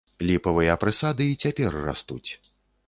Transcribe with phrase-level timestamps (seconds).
[0.29, 2.31] Ліпавыя прысады і цяпер растуць.